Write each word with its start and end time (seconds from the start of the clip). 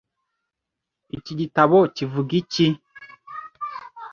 Iki 1.17 1.33
gitabo 1.39 1.77
kivuga 1.95 2.31
iki? 2.41 2.67